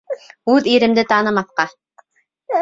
Үҙ 0.53 0.69
иремде 0.71 1.03
танымаҫҡа! 1.11 1.67